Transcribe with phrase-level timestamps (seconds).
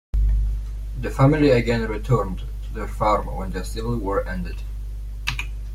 [0.99, 4.63] The family again returned to their farm when the Civil War ended.